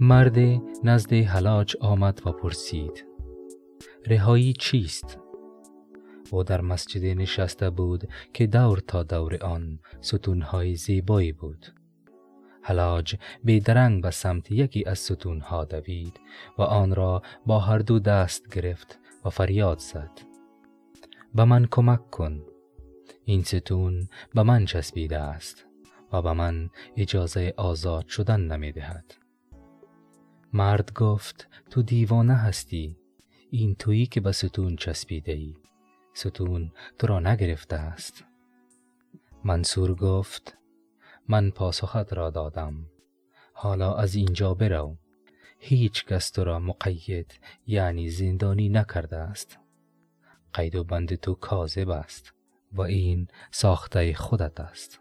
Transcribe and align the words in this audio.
مرد 0.00 0.38
نزد 0.84 1.12
حلاج 1.12 1.76
آمد 1.80 2.22
و 2.26 2.32
پرسید 2.32 3.06
رهایی 4.06 4.52
چیست؟ 4.52 5.18
او 6.30 6.42
در 6.42 6.60
مسجد 6.60 7.04
نشسته 7.04 7.70
بود 7.70 8.08
که 8.32 8.46
دور 8.46 8.78
تا 8.78 9.02
دور 9.02 9.44
آن 9.44 9.78
ستونهای 10.00 10.74
زیبایی 10.76 11.32
بود 11.32 11.66
حلاج 12.62 13.16
بیدرنگ 13.44 14.02
به 14.02 14.10
سمت 14.10 14.50
یکی 14.52 14.84
از 14.84 14.98
ستونها 14.98 15.64
دوید 15.64 16.20
و 16.58 16.62
آن 16.62 16.94
را 16.94 17.22
با 17.46 17.58
هر 17.58 17.78
دو 17.78 17.98
دست 17.98 18.54
گرفت 18.54 18.98
و 19.24 19.30
فریاد 19.30 19.78
زد 19.78 20.20
به 21.34 21.44
من 21.44 21.66
کمک 21.70 22.10
کن 22.10 22.42
این 23.24 23.42
ستون 23.42 24.08
به 24.34 24.42
من 24.42 24.64
چسبیده 24.64 25.18
است 25.18 25.66
و 26.12 26.22
به 26.22 26.32
من 26.32 26.70
اجازه 26.96 27.54
آزاد 27.56 28.06
شدن 28.06 28.40
نمی 28.40 28.72
دهد. 28.72 29.27
مرد 30.52 30.92
گفت 30.92 31.48
تو 31.70 31.82
دیوانه 31.82 32.34
هستی. 32.34 32.96
این 33.50 33.74
تویی 33.74 34.06
که 34.06 34.20
به 34.20 34.32
ستون 34.32 34.76
چسبیده 34.76 35.32
ای 35.32 35.56
ستون 36.14 36.72
تو 36.98 37.06
را 37.06 37.20
نگرفته 37.20 37.76
است. 37.76 38.24
منصور 39.44 39.94
گفت 39.94 40.58
من 41.28 41.50
پاسخت 41.50 42.12
را 42.12 42.30
دادم. 42.30 42.86
حالا 43.52 43.94
از 43.94 44.14
اینجا 44.14 44.54
برو. 44.54 44.96
هیچ 45.58 46.04
کس 46.04 46.30
تو 46.30 46.44
را 46.44 46.58
مقید 46.58 47.40
یعنی 47.66 48.10
زندانی 48.10 48.68
نکرده 48.68 49.16
است. 49.16 49.58
قید 50.52 50.74
و 50.74 50.84
بند 50.84 51.14
تو 51.14 51.34
کاذب 51.34 51.88
است 51.88 52.34
و 52.72 52.80
این 52.80 53.28
ساخته 53.50 54.14
خودت 54.14 54.60
است. 54.60 55.00